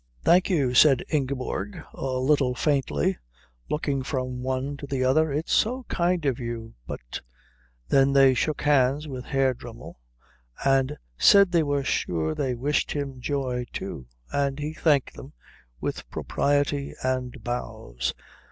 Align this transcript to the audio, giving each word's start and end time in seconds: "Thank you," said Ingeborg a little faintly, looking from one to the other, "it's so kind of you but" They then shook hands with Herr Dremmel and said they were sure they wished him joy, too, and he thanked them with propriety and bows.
"Thank 0.23 0.49
you," 0.49 0.73
said 0.73 1.03
Ingeborg 1.09 1.79
a 1.93 2.03
little 2.17 2.55
faintly, 2.55 3.19
looking 3.69 4.01
from 4.01 4.41
one 4.41 4.75
to 4.77 4.87
the 4.87 5.03
other, 5.03 5.31
"it's 5.31 5.53
so 5.53 5.83
kind 5.89 6.25
of 6.25 6.39
you 6.39 6.73
but" 6.87 7.21
They 7.89 8.03
then 8.11 8.33
shook 8.33 8.63
hands 8.63 9.07
with 9.07 9.25
Herr 9.25 9.53
Dremmel 9.53 9.99
and 10.65 10.97
said 11.19 11.51
they 11.51 11.61
were 11.61 11.83
sure 11.83 12.33
they 12.33 12.55
wished 12.55 12.93
him 12.93 13.19
joy, 13.21 13.67
too, 13.71 14.07
and 14.31 14.57
he 14.57 14.73
thanked 14.73 15.13
them 15.15 15.33
with 15.79 16.09
propriety 16.09 16.95
and 17.03 17.43
bows. 17.43 18.15